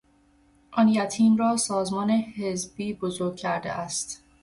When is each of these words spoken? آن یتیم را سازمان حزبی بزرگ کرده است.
آن 0.71 0.87
یتیم 0.87 1.37
را 1.37 1.57
سازمان 1.57 2.09
حزبی 2.11 2.93
بزرگ 2.93 3.35
کرده 3.35 3.71
است. 3.71 4.23